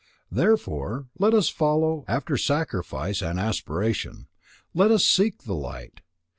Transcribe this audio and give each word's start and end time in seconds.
Therefore, 0.31 1.09
let 1.19 1.35
us 1.35 1.49
follow 1.49 2.05
after 2.07 2.35
sacrifice 2.35 3.21
and 3.21 3.39
aspiration, 3.39 4.25
let 4.73 4.89
us 4.89 5.05
seek 5.05 5.43
the 5.43 5.53
light. 5.53 6.01